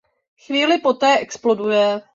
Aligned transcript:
Chvíli 0.45 0.77
poté 0.77 1.17
exploduje. 1.19 2.01